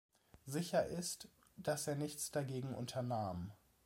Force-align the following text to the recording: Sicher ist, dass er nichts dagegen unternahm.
Sicher 0.47 0.87
ist, 0.87 1.27
dass 1.57 1.85
er 1.85 1.93
nichts 1.95 2.31
dagegen 2.31 2.73
unternahm. 2.73 3.51